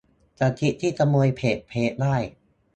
[0.39, 2.15] -สคริปต์ที่ขโมยเพจเฟซได้